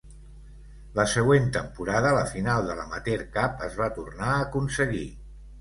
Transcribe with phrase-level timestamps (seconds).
[0.99, 5.07] La següent temporada, la final de l'Amateur Cup es va tornar a aconseguir.